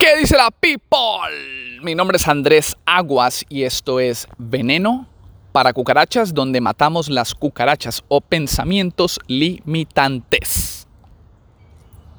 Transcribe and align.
¿Qué 0.00 0.16
dice 0.16 0.34
la 0.34 0.50
people? 0.50 1.78
Mi 1.82 1.94
nombre 1.94 2.16
es 2.16 2.26
Andrés 2.26 2.74
Aguas 2.86 3.44
y 3.50 3.64
esto 3.64 4.00
es 4.00 4.26
Veneno 4.38 5.06
para 5.52 5.74
cucarachas, 5.74 6.32
donde 6.32 6.62
matamos 6.62 7.10
las 7.10 7.34
cucarachas 7.34 8.02
o 8.08 8.22
pensamientos 8.22 9.20
limitantes. 9.26 10.88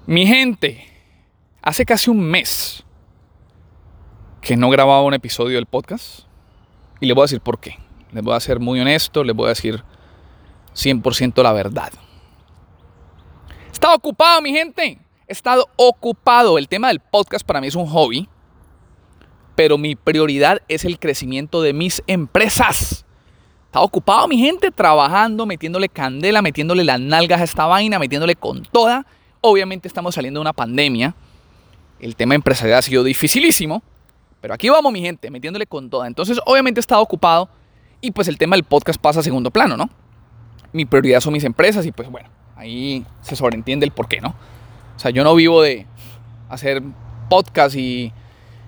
Mi 0.05 0.27
gente, 0.27 0.85
hace 1.63 1.83
casi 1.83 2.11
un 2.11 2.19
mes 2.19 2.83
que 4.41 4.55
no 4.55 4.69
grababa 4.69 5.01
un 5.01 5.15
episodio 5.15 5.55
del 5.55 5.65
podcast 5.65 6.25
y 6.99 7.07
les 7.07 7.15
voy 7.15 7.23
a 7.23 7.25
decir 7.25 7.41
por 7.41 7.59
qué. 7.59 7.79
Les 8.11 8.23
voy 8.23 8.35
a 8.35 8.39
ser 8.41 8.59
muy 8.59 8.79
honesto, 8.79 9.23
les 9.23 9.35
voy 9.35 9.47
a 9.47 9.49
decir 9.49 9.83
100% 10.75 11.41
la 11.41 11.51
verdad. 11.51 11.91
Estaba 13.71 13.95
ocupado, 13.95 14.39
mi 14.43 14.51
gente. 14.51 14.99
He 15.31 15.33
estado 15.33 15.69
ocupado. 15.77 16.57
El 16.57 16.67
tema 16.67 16.89
del 16.89 16.99
podcast 16.99 17.45
para 17.45 17.61
mí 17.61 17.67
es 17.67 17.75
un 17.75 17.87
hobby, 17.87 18.27
pero 19.55 19.77
mi 19.77 19.95
prioridad 19.95 20.61
es 20.67 20.83
el 20.83 20.99
crecimiento 20.99 21.61
de 21.61 21.71
mis 21.71 22.03
empresas. 22.05 23.05
Estaba 23.67 23.85
ocupado, 23.85 24.27
mi 24.27 24.37
gente, 24.39 24.71
trabajando, 24.71 25.45
metiéndole 25.45 25.87
candela, 25.87 26.41
metiéndole 26.41 26.83
las 26.83 26.99
nalgas 26.99 27.39
a 27.39 27.45
esta 27.45 27.65
vaina, 27.65 27.97
metiéndole 27.97 28.35
con 28.35 28.63
toda. 28.63 29.05
Obviamente 29.39 29.87
estamos 29.87 30.15
saliendo 30.15 30.39
de 30.39 30.41
una 30.41 30.51
pandemia. 30.51 31.15
El 32.01 32.17
tema 32.17 32.35
empresarial 32.35 32.79
ha 32.79 32.81
sido 32.81 33.01
dificilísimo. 33.01 33.81
Pero 34.41 34.53
aquí 34.53 34.67
vamos, 34.67 34.91
mi 34.91 34.99
gente, 34.99 35.31
metiéndole 35.31 35.65
con 35.65 35.89
toda. 35.89 36.07
Entonces, 36.07 36.41
obviamente 36.45 36.79
he 36.79 36.81
estado 36.81 37.01
ocupado 37.01 37.47
y 38.01 38.11
pues 38.11 38.27
el 38.27 38.37
tema 38.37 38.57
del 38.57 38.65
podcast 38.65 38.99
pasa 38.99 39.21
a 39.21 39.23
segundo 39.23 39.49
plano, 39.49 39.77
¿no? 39.77 39.89
Mi 40.73 40.83
prioridad 40.83 41.21
son 41.21 41.31
mis 41.31 41.45
empresas 41.45 41.85
y 41.85 41.93
pues 41.93 42.09
bueno, 42.09 42.27
ahí 42.57 43.05
se 43.21 43.37
sobreentiende 43.37 43.85
el 43.85 43.93
por 43.93 44.09
qué, 44.09 44.19
¿no? 44.19 44.35
O 45.01 45.03
sea, 45.03 45.09
yo 45.09 45.23
no 45.23 45.33
vivo 45.33 45.63
de 45.63 45.87
hacer 46.47 46.83
podcast 47.27 47.75
y 47.75 48.13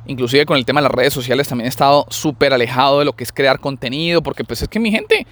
inclusive 0.07 0.47
con 0.47 0.57
el 0.57 0.65
tema 0.65 0.81
de 0.81 0.85
las 0.85 0.91
redes 0.91 1.13
sociales 1.13 1.47
también 1.47 1.67
he 1.67 1.69
estado 1.69 2.07
súper 2.09 2.53
alejado 2.53 2.97
de 2.97 3.05
lo 3.05 3.13
que 3.13 3.23
es 3.23 3.31
crear 3.31 3.59
contenido, 3.59 4.23
porque 4.23 4.43
pues 4.43 4.63
es 4.63 4.67
que 4.67 4.79
mi 4.79 4.89
gente, 4.89 5.27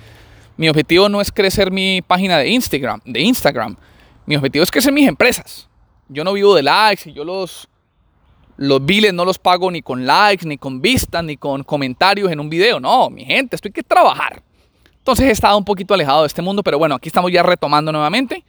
mi 0.57 0.69
objetivo 0.69 1.09
no 1.09 1.19
es 1.19 1.31
crecer 1.31 1.71
mi 1.71 2.03
página 2.03 2.37
de 2.37 2.49
Instagram, 2.49 3.01
de 3.03 3.19
Instagram. 3.19 3.77
Mi 4.27 4.35
objetivo 4.35 4.61
es 4.61 4.69
crecer 4.69 4.93
mis 4.93 5.07
empresas. 5.07 5.67
Yo 6.07 6.23
no 6.23 6.33
vivo 6.33 6.53
de 6.53 6.61
likes 6.61 7.09
y 7.09 7.13
yo 7.13 7.25
los 7.25 7.67
los 8.57 8.85
biles 8.85 9.11
no 9.11 9.25
los 9.25 9.39
pago 9.39 9.71
ni 9.71 9.81
con 9.81 10.05
likes, 10.05 10.45
ni 10.45 10.59
con 10.59 10.83
vistas, 10.83 11.23
ni 11.23 11.35
con 11.35 11.63
comentarios 11.63 12.31
en 12.31 12.39
un 12.39 12.47
video. 12.47 12.79
No, 12.79 13.09
mi 13.09 13.25
gente, 13.25 13.55
esto 13.55 13.69
hay 13.69 13.73
que 13.73 13.81
trabajar. 13.81 14.43
Entonces 14.99 15.25
he 15.25 15.31
estado 15.31 15.57
un 15.57 15.65
poquito 15.65 15.95
alejado 15.95 16.21
de 16.21 16.27
este 16.27 16.43
mundo, 16.43 16.61
pero 16.61 16.77
bueno, 16.77 16.93
aquí 16.93 17.09
estamos 17.09 17.31
ya 17.31 17.41
retomando 17.41 17.91
nuevamente. 17.91 18.43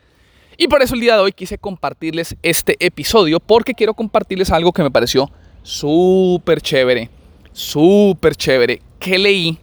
Y 0.56 0.68
por 0.68 0.82
eso 0.82 0.94
el 0.94 1.00
día 1.00 1.16
de 1.16 1.22
hoy 1.22 1.32
quise 1.32 1.58
compartirles 1.58 2.36
este 2.42 2.76
episodio, 2.84 3.40
porque 3.40 3.74
quiero 3.74 3.94
compartirles 3.94 4.50
algo 4.50 4.72
que 4.72 4.82
me 4.82 4.90
pareció 4.90 5.30
súper 5.62 6.60
chévere, 6.60 7.08
súper 7.52 8.34
chévere, 8.34 8.82
que 8.98 9.18
leí 9.18 9.58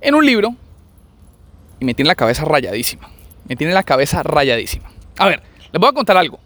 en 0.00 0.14
un 0.14 0.24
libro 0.24 0.54
y 1.80 1.84
me 1.84 1.94
tiene 1.94 2.08
la 2.08 2.14
cabeza 2.14 2.44
rayadísima. 2.44 3.10
Me 3.48 3.56
tiene 3.56 3.72
la 3.72 3.82
cabeza 3.82 4.22
rayadísima. 4.22 4.90
A 5.18 5.26
ver, 5.26 5.42
les 5.72 5.80
voy 5.80 5.88
a 5.88 5.92
contar 5.92 6.16
algo 6.16 6.38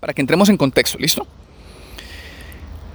para 0.00 0.12
que 0.12 0.20
entremos 0.20 0.48
en 0.48 0.56
contexto, 0.56 0.98
¿listo? 0.98 1.26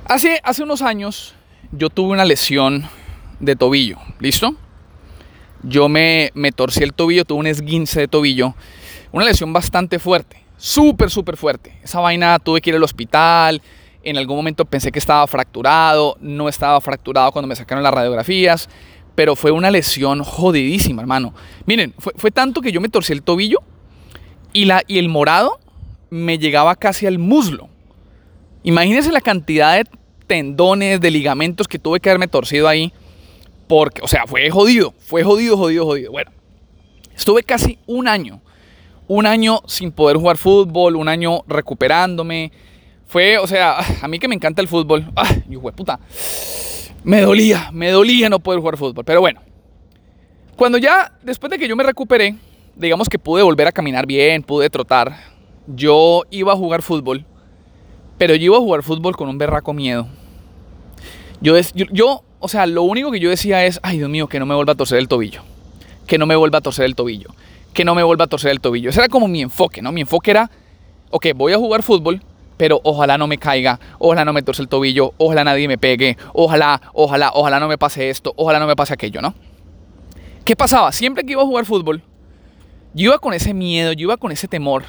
Hace, 0.05 0.39
hace 0.43 0.63
unos 0.63 0.81
años 0.81 1.33
yo 1.71 1.89
tuve 1.89 2.11
una 2.11 2.25
lesión 2.25 2.87
de 3.39 3.55
tobillo, 3.55 3.97
¿listo? 4.19 4.55
Yo 5.63 5.87
me, 5.87 6.31
me 6.33 6.51
torcí 6.51 6.83
el 6.83 6.93
tobillo, 6.93 7.23
tuve 7.25 7.39
un 7.39 7.47
esguince 7.47 8.01
de 8.01 8.07
tobillo, 8.07 8.55
una 9.13 9.23
lesión 9.23 9.53
bastante 9.53 9.99
fuerte, 9.99 10.43
súper, 10.57 11.09
súper 11.09 11.37
fuerte. 11.37 11.77
Esa 11.83 12.01
vaina 12.01 12.37
tuve 12.39 12.59
que 12.59 12.71
ir 12.71 12.75
al 12.75 12.83
hospital, 12.83 13.61
en 14.03 14.17
algún 14.17 14.35
momento 14.35 14.65
pensé 14.65 14.91
que 14.91 14.99
estaba 14.99 15.25
fracturado, 15.27 16.17
no 16.19 16.49
estaba 16.49 16.81
fracturado 16.81 17.31
cuando 17.31 17.47
me 17.47 17.55
sacaron 17.55 17.83
las 17.83 17.93
radiografías, 17.93 18.67
pero 19.15 19.35
fue 19.35 19.51
una 19.51 19.71
lesión 19.71 20.23
jodidísima, 20.23 21.01
hermano. 21.01 21.33
Miren, 21.65 21.93
fue, 21.97 22.31
tanto 22.31 22.61
que 22.61 22.71
yo 22.71 22.81
me 22.81 22.89
torcí 22.89 23.13
el 23.13 23.23
tobillo 23.23 23.59
y, 24.51 24.65
la, 24.65 24.83
y 24.87 24.97
el 24.97 25.07
morado 25.07 25.59
me 26.09 26.37
llegaba 26.37 26.75
casi 26.75 27.05
al 27.05 27.19
muslo. 27.19 27.69
Imagínense 28.63 29.11
la 29.11 29.21
cantidad 29.21 29.75
de 29.75 29.85
tendones, 30.25 30.99
de 30.99 31.11
ligamentos 31.11 31.67
que 31.67 31.79
tuve 31.79 31.99
que 31.99 32.09
haberme 32.09 32.27
torcido 32.27 32.67
ahí. 32.67 32.91
Porque, 33.67 34.01
o 34.01 34.07
sea, 34.07 34.25
fue 34.27 34.49
jodido, 34.49 34.93
fue 34.99 35.23
jodido, 35.23 35.57
jodido, 35.57 35.85
jodido. 35.85 36.11
Bueno, 36.11 36.31
estuve 37.15 37.43
casi 37.43 37.77
un 37.85 38.07
año, 38.07 38.41
un 39.07 39.25
año 39.25 39.61
sin 39.67 39.91
poder 39.91 40.17
jugar 40.17 40.37
fútbol, 40.37 40.95
un 40.95 41.07
año 41.07 41.43
recuperándome. 41.47 42.51
Fue, 43.05 43.37
o 43.37 43.47
sea, 43.47 43.77
a 44.01 44.07
mí 44.07 44.19
que 44.19 44.27
me 44.27 44.35
encanta 44.35 44.61
el 44.61 44.67
fútbol, 44.67 45.11
ay, 45.15 45.43
hijo 45.49 45.67
de 45.67 45.73
puta, 45.73 45.99
me 47.03 47.21
dolía, 47.21 47.69
me 47.71 47.91
dolía 47.91 48.29
no 48.29 48.39
poder 48.39 48.59
jugar 48.59 48.77
fútbol. 48.77 49.05
Pero 49.05 49.21
bueno, 49.21 49.41
cuando 50.55 50.77
ya, 50.77 51.13
después 51.21 51.51
de 51.51 51.57
que 51.57 51.67
yo 51.67 51.75
me 51.75 51.83
recuperé, 51.83 52.35
digamos 52.75 53.09
que 53.09 53.19
pude 53.19 53.43
volver 53.43 53.67
a 53.67 53.71
caminar 53.71 54.05
bien, 54.05 54.43
pude 54.43 54.69
trotar, 54.69 55.15
yo 55.67 56.23
iba 56.31 56.53
a 56.53 56.55
jugar 56.55 56.81
fútbol 56.81 57.25
pero 58.17 58.35
yo 58.35 58.45
iba 58.45 58.57
a 58.57 58.61
jugar 58.61 58.83
fútbol 58.83 59.15
con 59.15 59.27
un 59.29 59.37
berraco 59.37 59.73
miedo. 59.73 60.07
Yo, 61.41 61.55
yo, 61.73 62.23
o 62.39 62.47
sea, 62.47 62.65
lo 62.65 62.83
único 62.83 63.11
que 63.11 63.19
yo 63.19 63.29
decía 63.29 63.65
es, 63.65 63.79
ay 63.83 63.97
Dios 63.97 64.09
mío, 64.09 64.27
que 64.27 64.39
no 64.39 64.45
me 64.45 64.55
vuelva 64.55 64.73
a 64.73 64.75
torcer 64.75 64.99
el 64.99 65.07
tobillo. 65.07 65.41
Que 66.07 66.17
no 66.17 66.25
me 66.25 66.35
vuelva 66.35 66.59
a 66.59 66.61
torcer 66.61 66.85
el 66.85 66.95
tobillo. 66.95 67.29
Que 67.73 67.85
no 67.85 67.95
me 67.95 68.03
vuelva 68.03 68.25
a 68.25 68.27
torcer 68.27 68.51
el 68.51 68.59
tobillo. 68.59 68.89
Ese 68.89 68.99
era 68.99 69.09
como 69.09 69.27
mi 69.27 69.41
enfoque, 69.41 69.81
¿no? 69.81 69.91
Mi 69.91 70.01
enfoque 70.01 70.31
era, 70.31 70.49
ok, 71.09 71.27
voy 71.35 71.53
a 71.53 71.57
jugar 71.57 71.83
fútbol, 71.83 72.21
pero 72.57 72.79
ojalá 72.83 73.17
no 73.17 73.27
me 73.27 73.37
caiga, 73.37 73.79
ojalá 73.99 74.25
no 74.25 74.33
me 74.33 74.43
torce 74.43 74.61
el 74.61 74.67
tobillo, 74.67 75.13
ojalá 75.17 75.43
nadie 75.43 75.67
me 75.67 75.77
pegue, 75.77 76.17
ojalá, 76.33 76.81
ojalá, 76.93 77.31
ojalá 77.33 77.59
no 77.59 77.67
me 77.67 77.77
pase 77.77 78.09
esto, 78.09 78.33
ojalá 78.35 78.59
no 78.59 78.67
me 78.67 78.75
pase 78.75 78.93
aquello, 78.93 79.21
¿no? 79.21 79.33
¿Qué 80.45 80.55
pasaba? 80.55 80.91
Siempre 80.91 81.23
que 81.23 81.31
iba 81.31 81.41
a 81.41 81.45
jugar 81.45 81.65
fútbol, 81.65 82.03
yo 82.93 83.05
iba 83.05 83.19
con 83.19 83.33
ese 83.33 83.53
miedo, 83.53 83.93
yo 83.93 84.03
iba 84.03 84.17
con 84.17 84.31
ese 84.31 84.47
temor, 84.47 84.83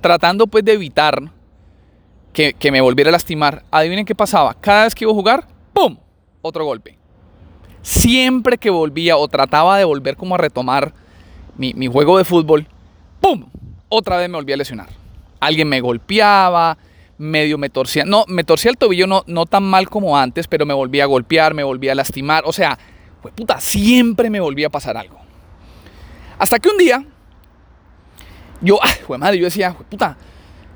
tratando 0.00 0.46
pues 0.46 0.64
de 0.64 0.74
evitar 0.74 1.30
que, 2.34 2.70
me 2.72 2.80
volviera 2.80 3.08
a 3.08 3.12
lastimar, 3.12 3.64
adivinen 3.70 4.04
qué 4.04 4.14
pasaba. 4.14 4.54
Cada 4.54 4.84
vez 4.84 4.94
que 4.94 5.04
iba 5.04 5.12
a 5.12 5.14
jugar, 5.14 5.46
¡pum! 5.72 5.96
Otro 6.42 6.64
golpe. 6.64 6.98
Siempre 7.80 8.58
que 8.58 8.70
volvía 8.70 9.16
o 9.16 9.28
trataba 9.28 9.78
de 9.78 9.84
volver 9.84 10.16
como 10.16 10.34
a 10.34 10.38
retomar 10.38 10.92
mi, 11.56 11.86
juego 11.86 12.18
de 12.18 12.24
fútbol, 12.24 12.66
¡pum! 13.20 13.46
Otra 13.88 14.16
vez 14.16 14.28
me 14.28 14.36
volvía 14.36 14.54
a 14.54 14.58
lesionar. 14.58 14.88
Alguien 15.40 15.68
me 15.68 15.80
golpeaba, 15.80 16.76
medio 17.18 17.58
me 17.58 17.70
torcía. 17.70 18.04
No, 18.04 18.24
me 18.28 18.44
torcía 18.44 18.70
el 18.70 18.76
tobillo 18.76 19.06
no, 19.06 19.24
no 19.26 19.46
tan 19.46 19.62
mal 19.62 19.88
como 19.88 20.16
antes, 20.16 20.48
pero 20.48 20.66
me 20.66 20.74
volvía 20.74 21.04
a 21.04 21.06
golpear, 21.06 21.54
me 21.54 21.62
volvía 21.62 21.92
a 21.92 21.94
lastimar. 21.94 22.44
O 22.46 22.52
sea, 22.52 22.78
pues 23.22 23.34
puta, 23.34 23.60
siempre 23.60 24.30
me 24.30 24.40
volvía 24.40 24.66
a 24.66 24.70
pasar 24.70 24.96
algo. 24.96 25.18
Hasta 26.38 26.58
que 26.58 26.68
un 26.68 26.78
día, 26.78 27.04
yo, 28.60 28.78
ay, 28.82 29.18
madre, 29.18 29.38
yo 29.38 29.44
decía, 29.44 29.76
puta, 29.88 30.16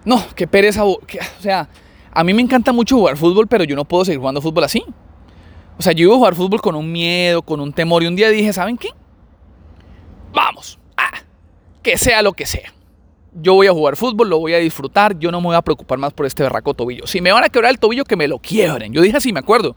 no, 0.05 0.22
qué 0.34 0.47
pereza. 0.47 0.84
o 0.84 1.00
sea, 1.41 1.69
a 2.12 2.25
mí 2.25 2.34
me 2.34 2.43
encanta 2.43 2.72
mucho 2.72 2.97
jugar 2.97 3.16
fútbol, 3.16 3.47
pero 3.47 3.65
yo 3.65 3.77
no 3.77 3.84
puedo 3.84 4.05
seguir 4.05 4.21
jugando 4.21 4.41
fútbol 4.41 4.65
así. 4.65 4.84
O 5.78 5.83
sea, 5.83 5.93
yo 5.93 6.05
iba 6.05 6.15
a 6.15 6.16
jugar 6.16 6.34
fútbol 6.34 6.60
con 6.60 6.75
un 6.75 6.91
miedo, 6.91 7.43
con 7.43 7.60
un 7.60 7.72
temor. 7.72 8.03
Y 8.03 8.06
un 8.06 8.16
día 8.16 8.31
dije, 8.31 8.53
¿saben 8.53 8.77
qué? 8.77 8.89
Vamos. 10.33 10.78
Ah, 10.97 11.22
que 11.83 11.97
sea 11.97 12.22
lo 12.22 12.33
que 12.33 12.47
sea. 12.47 12.72
Yo 13.34 13.55
voy 13.55 13.66
a 13.66 13.72
jugar 13.72 13.97
fútbol, 13.97 14.28
lo 14.31 14.39
voy 14.39 14.55
a 14.55 14.59
disfrutar. 14.59 15.19
Yo 15.19 15.31
no 15.31 15.41
me 15.41 15.49
voy 15.49 15.56
a 15.56 15.62
preocupar 15.62 15.99
más 15.99 16.12
por 16.12 16.27
este 16.27 16.43
berraco 16.43 16.75
tobillo. 16.75 17.06
Si 17.06 17.21
me 17.21 17.33
van 17.33 17.44
a 17.44 17.49
quebrar 17.49 17.71
el 17.71 17.78
tobillo, 17.78 18.05
que 18.05 18.16
me 18.16 18.27
lo 18.27 18.39
quiebren. 18.39 18.93
Yo 18.93 19.03
dije 19.03 19.16
así, 19.16 19.33
me 19.33 19.41
acuerdo. 19.41 19.77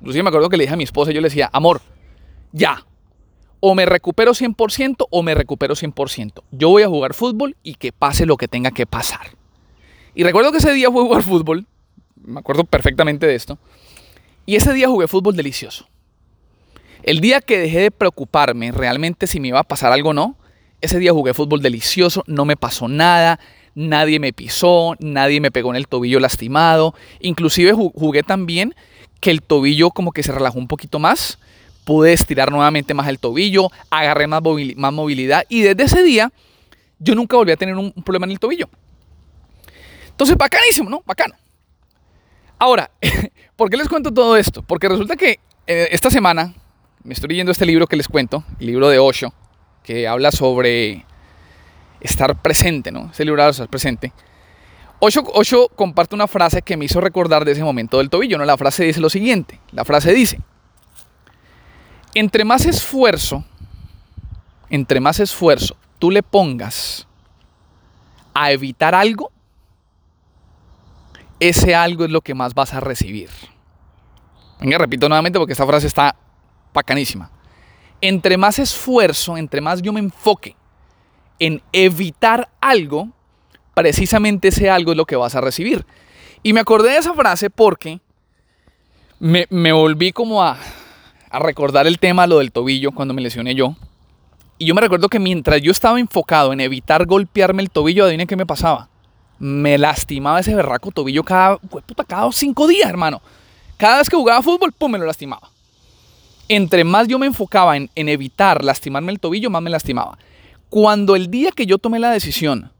Inclusive 0.00 0.22
me 0.22 0.28
acuerdo 0.28 0.48
que 0.48 0.56
le 0.56 0.64
dije 0.64 0.74
a 0.74 0.76
mi 0.76 0.84
esposa, 0.84 1.10
yo 1.10 1.20
le 1.20 1.28
decía, 1.28 1.50
amor, 1.52 1.80
ya. 2.52 2.86
O 3.60 3.74
me 3.74 3.84
recupero 3.84 4.32
100% 4.32 5.06
o 5.10 5.22
me 5.22 5.34
recupero 5.34 5.74
100%. 5.74 6.42
Yo 6.50 6.68
voy 6.70 6.82
a 6.82 6.88
jugar 6.88 7.14
fútbol 7.14 7.56
y 7.62 7.74
que 7.74 7.92
pase 7.92 8.26
lo 8.26 8.36
que 8.36 8.48
tenga 8.48 8.70
que 8.70 8.86
pasar. 8.86 9.36
Y 10.14 10.24
recuerdo 10.24 10.52
que 10.52 10.58
ese 10.58 10.72
día 10.72 10.90
fue 10.90 11.02
jugar 11.02 11.22
fútbol, 11.22 11.66
me 12.16 12.40
acuerdo 12.40 12.64
perfectamente 12.64 13.26
de 13.26 13.34
esto, 13.34 13.58
y 14.46 14.56
ese 14.56 14.72
día 14.72 14.88
jugué 14.88 15.06
fútbol 15.06 15.36
delicioso. 15.36 15.88
El 17.02 17.20
día 17.20 17.40
que 17.40 17.58
dejé 17.58 17.80
de 17.80 17.90
preocuparme 17.90 18.72
realmente 18.72 19.26
si 19.26 19.40
me 19.40 19.48
iba 19.48 19.60
a 19.60 19.64
pasar 19.64 19.92
algo 19.92 20.10
o 20.10 20.14
no, 20.14 20.36
ese 20.80 20.98
día 20.98 21.12
jugué 21.12 21.34
fútbol 21.34 21.62
delicioso, 21.62 22.24
no 22.26 22.44
me 22.44 22.56
pasó 22.56 22.88
nada, 22.88 23.40
nadie 23.74 24.18
me 24.18 24.32
pisó, 24.32 24.96
nadie 24.98 25.40
me 25.40 25.50
pegó 25.50 25.70
en 25.70 25.76
el 25.76 25.88
tobillo 25.88 26.20
lastimado, 26.20 26.94
inclusive 27.20 27.72
jugué 27.72 28.22
también 28.22 28.74
que 29.20 29.30
el 29.30 29.42
tobillo 29.42 29.90
como 29.90 30.12
que 30.12 30.22
se 30.22 30.32
relajó 30.32 30.58
un 30.58 30.68
poquito 30.68 30.98
más, 30.98 31.38
pude 31.84 32.12
estirar 32.12 32.50
nuevamente 32.50 32.94
más 32.94 33.08
el 33.08 33.18
tobillo, 33.18 33.70
agarré 33.90 34.26
más, 34.26 34.42
movilidad 34.42 35.44
y 35.48 35.62
desde 35.62 35.82
ese 35.84 36.02
día 36.02 36.32
yo 36.98 37.14
nunca 37.14 37.36
volví 37.36 37.52
a 37.52 37.56
tener 37.56 37.76
un 37.76 37.92
problema 37.92 38.26
en 38.26 38.32
el 38.32 38.38
tobillo. 38.38 38.68
Entonces, 40.10 40.36
bacanísimo, 40.36 40.90
¿no? 40.90 41.02
Bacano. 41.06 41.34
Ahora, 42.58 42.90
¿por 43.56 43.70
qué 43.70 43.78
les 43.78 43.88
cuento 43.88 44.12
todo 44.12 44.36
esto? 44.36 44.62
Porque 44.62 44.86
resulta 44.86 45.16
que 45.16 45.40
eh, 45.66 45.88
esta 45.92 46.10
semana 46.10 46.54
me 47.02 47.14
estoy 47.14 47.28
leyendo 47.30 47.52
este 47.52 47.66
libro 47.66 47.86
que 47.86 47.96
les 47.96 48.08
cuento, 48.08 48.44
el 48.58 48.66
libro 48.66 48.88
de 48.88 48.98
Osho, 48.98 49.32
que 49.82 50.06
habla 50.06 50.30
sobre 50.32 51.04
estar 52.00 52.40
presente, 52.40 52.92
¿no? 52.92 53.08
Este 53.10 53.24
libro 53.24 53.40
habla 53.42 53.46
de 53.46 53.52
estar 53.52 53.68
presente. 53.68 54.12
Ocho, 55.02 55.68
comparte 55.74 56.14
una 56.14 56.28
frase 56.28 56.60
que 56.60 56.76
me 56.76 56.84
hizo 56.84 57.00
recordar 57.00 57.46
de 57.46 57.52
ese 57.52 57.64
momento 57.64 57.98
del 57.98 58.10
tobillo. 58.10 58.36
¿no? 58.36 58.44
La 58.44 58.58
frase 58.58 58.84
dice 58.84 59.00
lo 59.00 59.08
siguiente. 59.08 59.58
La 59.72 59.86
frase 59.86 60.12
dice, 60.12 60.38
entre 62.12 62.44
más 62.44 62.66
esfuerzo, 62.66 63.44
entre 64.68 65.00
más 65.00 65.18
esfuerzo 65.18 65.76
tú 65.98 66.10
le 66.10 66.22
pongas 66.22 67.06
a 68.34 68.52
evitar 68.52 68.94
algo, 68.94 69.32
ese 71.38 71.74
algo 71.74 72.04
es 72.04 72.10
lo 72.10 72.20
que 72.20 72.34
más 72.34 72.52
vas 72.52 72.74
a 72.74 72.80
recibir. 72.80 73.30
Venga, 74.60 74.76
repito 74.76 75.08
nuevamente 75.08 75.38
porque 75.38 75.52
esta 75.52 75.66
frase 75.66 75.86
está 75.86 76.14
bacanísima. 76.72 77.30
Entre 78.00 78.36
más 78.36 78.58
esfuerzo, 78.58 79.36
entre 79.36 79.60
más 79.60 79.82
yo 79.82 79.92
me 79.92 80.00
enfoque 80.00 80.56
en 81.38 81.62
evitar 81.72 82.50
algo, 82.60 83.08
precisamente 83.74 84.48
ese 84.48 84.70
algo 84.70 84.92
es 84.92 84.96
lo 84.96 85.06
que 85.06 85.16
vas 85.16 85.34
a 85.34 85.40
recibir. 85.40 85.84
Y 86.42 86.52
me 86.52 86.60
acordé 86.60 86.90
de 86.90 86.98
esa 86.98 87.14
frase 87.14 87.50
porque 87.50 88.00
me, 89.18 89.72
volví 89.72 90.12
como 90.12 90.42
a, 90.42 90.58
recordar 91.32 91.86
el 91.86 91.98
tema, 91.98 92.26
lo 92.26 92.38
del 92.38 92.52
tobillo, 92.52 92.92
cuando 92.92 93.14
me 93.14 93.22
lesioné 93.22 93.54
yo. 93.54 93.76
Y 94.58 94.66
yo 94.66 94.74
me 94.74 94.80
recuerdo 94.80 95.08
que 95.08 95.18
mientras 95.18 95.62
yo 95.62 95.72
estaba 95.72 96.00
enfocado 96.00 96.52
en 96.52 96.60
evitar 96.60 97.06
golpearme 97.06 97.62
el 97.62 97.70
tobillo, 97.70 98.04
adivinen 98.04 98.26
qué 98.26 98.36
me 98.36 98.46
pasaba. 98.46 98.88
Me 99.38 99.78
lastimaba 99.78 100.40
ese 100.40 100.54
berraco 100.54 100.90
tobillo 100.90 101.24
cada, 101.24 101.56
puta, 101.56 102.04
cinco 102.32 102.66
días, 102.66 102.88
hermano. 102.88 103.22
Cada 103.78 103.98
vez 103.98 104.10
que 104.10 104.16
jugaba 104.16 104.42
fútbol, 104.42 104.72
pum, 104.72 104.92
me 104.92 104.98
lo 104.98 105.06
lastimaba. 105.06 105.50
Entre 106.52 106.82
más 106.82 107.06
yo 107.06 107.16
me 107.20 107.26
enfocaba 107.26 107.76
en, 107.76 107.88
evitar 107.94 108.64
lastimarme 108.64 109.12
el 109.12 109.20
tobillo, 109.20 109.50
más 109.50 109.62
me 109.62 109.70
lastimaba. 109.70 110.18
Cuando 110.68 111.14
el 111.14 111.30
día 111.30 111.52
que 111.52 111.64
yo 111.64 111.78
tomé 111.78 112.00
la 112.00 112.10
decisión 112.10 112.72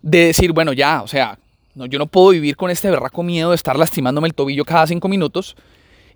de 0.00 0.26
decir, 0.26 0.52
bueno, 0.52 0.72
ya, 0.72 1.02
o 1.02 1.08
sea, 1.08 1.40
yo 1.74 1.98
no 1.98 2.06
puedo 2.06 2.28
vivir 2.28 2.54
con 2.54 2.70
este 2.70 2.88
berraco 2.88 3.24
miedo 3.24 3.50
de 3.50 3.56
estar 3.56 3.76
lastimándome 3.76 4.28
el 4.28 4.34
tobillo 4.34 4.64
cada 4.64 4.86
cinco 4.86 5.08
minutos. 5.08 5.56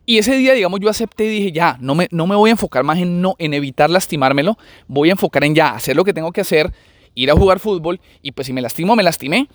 Y 0.06 0.18
ese 0.18 0.36
día, 0.36 0.52
digamos, 0.52 0.78
yo 0.78 0.88
acepté 0.88 1.24
y 1.24 1.30
dije, 1.30 1.50
ya, 1.50 1.76
no 1.80 1.96
me, 1.96 2.06
no 2.12 2.28
me 2.28 2.36
voy 2.36 2.50
a 2.50 2.52
enfocar 2.52 2.84
más 2.84 2.98
en, 2.98 3.20
no, 3.20 3.34
en 3.40 3.54
evitar 3.54 3.90
lastimármelo, 3.90 4.56
voy 4.86 5.08
a 5.08 5.12
enfocar 5.12 5.42
en 5.42 5.56
ya, 5.56 5.70
hacer 5.70 5.96
lo 5.96 6.04
que 6.04 6.14
tengo 6.14 6.30
que 6.30 6.42
hacer, 6.42 6.72
ir 7.16 7.28
a 7.32 7.34
jugar 7.34 7.58
fútbol 7.58 8.00
y 8.22 8.30
pues 8.30 8.46
si 8.46 8.52
me 8.52 8.62
lastimo, 8.62 8.94
me 8.94 9.02
lastimé. 9.02 9.48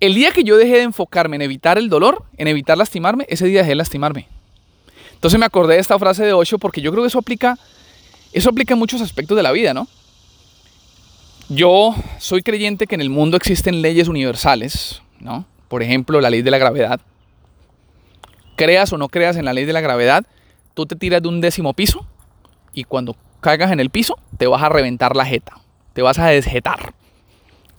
El 0.00 0.16
día 0.16 0.32
que 0.32 0.42
yo 0.42 0.56
dejé 0.56 0.78
de 0.78 0.82
enfocarme 0.82 1.36
en 1.36 1.42
evitar 1.42 1.78
el 1.78 1.88
dolor, 1.88 2.24
en 2.36 2.48
evitar 2.48 2.76
lastimarme, 2.76 3.26
ese 3.28 3.46
día 3.46 3.60
dejé 3.60 3.70
de 3.70 3.76
lastimarme. 3.76 4.37
Entonces 5.18 5.40
me 5.40 5.46
acordé 5.46 5.74
de 5.74 5.80
esta 5.80 5.98
frase 5.98 6.24
de 6.24 6.32
Osho 6.32 6.58
porque 6.58 6.80
yo 6.80 6.92
creo 6.92 7.02
que 7.02 7.08
eso 7.08 7.18
aplica, 7.18 7.58
eso 8.32 8.50
aplica 8.50 8.74
en 8.74 8.78
muchos 8.78 9.00
aspectos 9.00 9.36
de 9.36 9.42
la 9.42 9.50
vida, 9.50 9.74
¿no? 9.74 9.88
Yo 11.48 11.96
soy 12.18 12.44
creyente 12.44 12.86
que 12.86 12.94
en 12.94 13.00
el 13.00 13.10
mundo 13.10 13.36
existen 13.36 13.82
leyes 13.82 14.06
universales, 14.06 15.02
¿no? 15.18 15.44
Por 15.66 15.82
ejemplo, 15.82 16.20
la 16.20 16.30
ley 16.30 16.42
de 16.42 16.52
la 16.52 16.58
gravedad. 16.58 17.00
Creas 18.54 18.92
o 18.92 18.96
no 18.96 19.08
creas 19.08 19.36
en 19.36 19.44
la 19.44 19.52
ley 19.52 19.64
de 19.64 19.72
la 19.72 19.80
gravedad, 19.80 20.24
tú 20.74 20.86
te 20.86 20.94
tiras 20.94 21.20
de 21.20 21.26
un 21.26 21.40
décimo 21.40 21.74
piso 21.74 22.06
y 22.72 22.84
cuando 22.84 23.16
caigas 23.40 23.72
en 23.72 23.80
el 23.80 23.90
piso 23.90 24.20
te 24.36 24.46
vas 24.46 24.62
a 24.62 24.68
reventar 24.68 25.16
la 25.16 25.24
jeta, 25.24 25.58
te 25.94 26.02
vas 26.02 26.20
a 26.20 26.28
desjetar. 26.28 26.94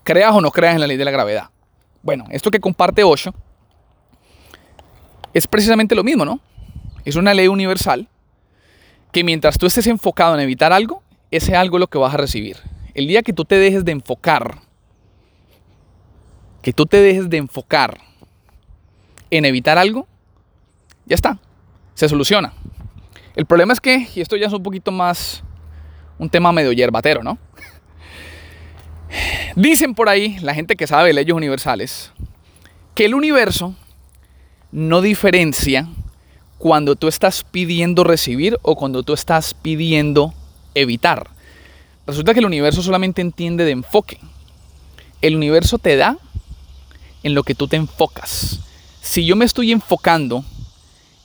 Creas 0.04 0.36
o 0.36 0.42
no 0.42 0.52
creas 0.52 0.76
en 0.76 0.82
la 0.82 0.88
ley 0.88 0.98
de 0.98 1.06
la 1.06 1.12
gravedad. 1.12 1.52
Bueno, 2.02 2.26
esto 2.32 2.52
que 2.52 2.60
comparte 2.60 3.06
Osho 3.06 3.34
es 5.34 5.48
precisamente 5.48 5.96
lo 5.96 6.04
mismo, 6.04 6.26
¿no? 6.26 6.42
Es 7.10 7.16
una 7.16 7.34
ley 7.34 7.48
universal 7.48 8.08
que 9.12 9.24
mientras 9.24 9.58
tú 9.58 9.66
estés 9.66 9.88
enfocado 9.88 10.36
en 10.36 10.42
evitar 10.42 10.72
algo, 10.72 11.02
ese 11.32 11.56
algo 11.56 11.78
es 11.78 11.80
lo 11.80 11.88
que 11.88 11.98
vas 11.98 12.14
a 12.14 12.18
recibir. 12.18 12.58
El 12.94 13.08
día 13.08 13.24
que 13.24 13.34
tú 13.34 13.46
te 13.46 13.56
dejes 13.56 13.84
de 13.84 13.94
enfocar, 13.94 14.60
que 16.62 16.72
tú 16.72 16.86
te 16.86 17.02
dejes 17.02 17.28
de 17.28 17.38
enfocar 17.38 17.98
en 19.32 19.46
evitar 19.46 19.80
algo, 19.80 20.08
ya 21.08 21.16
está, 21.16 21.40
se 21.96 22.08
soluciona. 22.08 22.54
El 23.36 23.48
problema 23.48 23.74
es 23.74 23.82
que, 23.82 24.08
y 24.14 24.22
esto 24.22 24.36
ya 24.36 24.46
es 24.46 24.54
un 24.54 24.62
poquito 24.62 24.92
más 24.92 25.44
un 26.20 26.30
tema 26.30 26.52
medio 26.52 26.74
yerbatero, 26.74 27.24
¿no? 27.24 27.40
Dicen 29.56 29.96
por 29.96 30.10
ahí, 30.10 30.38
la 30.42 30.54
gente 30.54 30.76
que 30.76 30.86
sabe 30.86 31.12
leyes 31.12 31.34
universales, 31.34 32.12
que 32.94 33.06
el 33.06 33.16
universo 33.16 33.74
no 34.72 35.02
diferencia 35.02 35.88
cuando 36.60 36.98
tú 36.98 37.08
estás 37.08 37.44
pidiendo 37.44 38.04
recibir 38.04 38.60
o 38.62 38.76
cuando 38.76 39.02
tú 39.02 39.14
estás 39.14 39.56
pidiendo 39.56 40.34
evitar. 40.76 41.30
Resulta 42.06 42.34
que 42.34 42.42
el 42.42 42.46
universo 42.46 42.84
solamente 42.84 43.22
entiende 43.22 43.64
de 43.64 43.72
enfoque. 43.72 44.20
El 45.22 45.36
universo 45.36 45.80
te 45.80 45.96
da 45.96 46.18
en 47.24 47.34
lo 47.34 47.44
que 47.44 47.56
tú 47.56 47.68
te 47.68 47.78
enfocas. 47.78 48.60
Si 49.02 49.26
yo 49.26 49.38
me 49.38 49.46
estoy 49.46 49.72
enfocando 49.72 50.44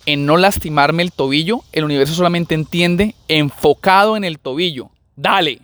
en 0.07 0.25
no 0.25 0.37
lastimarme 0.37 1.03
el 1.03 1.13
tobillo, 1.13 1.65
el 1.73 1.85
universo 1.85 2.15
solamente 2.15 2.55
entiende 2.55 3.17
enfocado 3.27 4.17
en 4.17 4.23
el 4.23 4.39
tobillo. 4.39 4.91
Dale, 5.17 5.61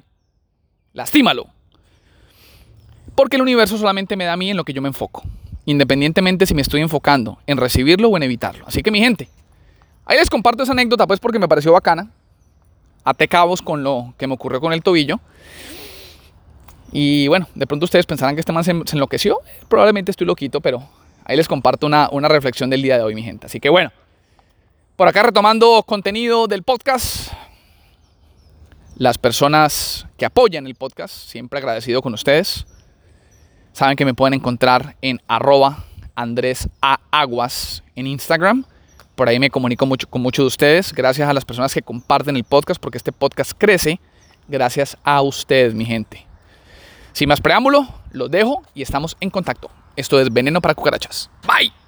lastímalo. 0.95 1.47
Porque 3.15 3.37
el 3.37 3.43
universo 3.43 3.79
solamente 3.79 4.17
me 4.17 4.25
da 4.25 4.33
a 4.33 4.37
mí 4.37 4.51
en 4.51 4.57
lo 4.57 4.65
que 4.65 4.73
yo 4.73 4.83
me 4.83 4.89
enfoco. 4.89 5.23
Independientemente 5.65 6.47
si 6.47 6.55
me 6.55 6.63
estoy 6.63 6.81
enfocando 6.81 7.39
en 7.47 7.57
recibirlo 7.57 8.09
o 8.09 8.17
en 8.17 8.25
evitarlo. 8.25 8.65
Así 8.67 8.83
que 8.83 8.91
mi 8.91 8.99
gente, 8.99 9.29
ahí 10.11 10.19
les 10.19 10.29
comparto 10.29 10.65
esa 10.65 10.73
anécdota 10.73 11.07
pues 11.07 11.21
porque 11.21 11.39
me 11.39 11.47
pareció 11.47 11.73
bacana 11.73 12.11
até 13.05 13.29
cabos 13.29 13.63
con 13.63 13.85
lo 13.85 14.13
que 14.19 14.27
me 14.27 14.35
ocurrió 14.35 14.61
con 14.61 14.73
el 14.73 14.83
tobillo. 14.83 15.21
Y 16.93 17.29
bueno, 17.29 17.47
de 17.55 17.67
pronto 17.67 17.85
ustedes 17.85 18.07
pensarán 18.07 18.35
que 18.35 18.41
este 18.41 18.53
man 18.53 18.65
se, 18.65 18.73
enloqueció. 18.73 19.41
Probablemente 19.69 20.11
estoy 20.11 20.27
loquito, 20.27 20.61
pero 20.61 20.83
ahí 21.25 21.37
les 21.37 21.47
comparto 21.47 21.87
una, 21.87 22.09
una 22.11 22.29
reflexión 22.29 22.69
del 22.69 22.83
día 22.83 22.97
de 22.97 23.05
hoy, 23.05 23.15
mi 23.15 23.23
gente. 23.23 23.47
Así 23.47 23.61
que 23.61 23.69
bueno, 23.69 23.93
por 24.97 25.07
acá 25.07 25.23
retomando 25.23 25.83
contenido 25.85 26.49
del 26.49 26.65
podcast. 26.65 27.33
Las 28.97 29.17
personas 29.17 30.07
que 30.19 30.27
apoyan 30.27 30.67
el 30.67 30.75
podcast, 30.75 31.15
siempre 31.15 31.59
agradecido 31.59 32.03
con 32.03 32.13
ustedes. 32.13 32.67
Saben 33.73 33.97
que 33.97 34.05
me 34.05 34.13
pueden 34.13 34.35
encontrar 34.35 34.97
en 35.01 35.23
arroba 35.29 35.85
Andrés 36.17 36.69
A. 36.83 36.99
Aguas 37.13 37.83
en 37.95 38.09
Instagram. 38.09 38.67
Por 39.15 39.29
ahí 39.29 39.39
me 39.39 39.51
comunico 39.51 39.87
mucho 39.87 40.09
con 40.09 40.23
muchos 40.23 40.45
de 40.45 40.49
ustedes. 40.49 40.93
Gracias 40.93 41.29
a 41.29 41.35
las 41.35 41.45
personas 41.45 41.75
que 41.75 41.83
comparten 41.83 42.37
el 42.37 42.45
podcast, 42.45 42.81
porque 42.81 42.99
este 42.99 43.13
podcast 43.13 43.53
crece 43.57 44.01
gracias 44.49 44.97
a 45.05 45.23
ustedes, 45.23 45.75
mi 45.75 45.85
gente. 45.85 46.27
Sin 47.13 47.29
más 47.29 47.41
preámbulo, 47.41 47.87
los 48.13 48.31
dejo 48.31 48.63
y 48.75 48.83
estamos 48.83 49.17
en 49.21 49.31
contacto. 49.31 49.71
Esto 49.97 50.21
es 50.21 50.33
Veneno 50.33 50.61
para 50.61 50.75
Cucarachas. 50.75 51.31
Bye. 51.47 51.80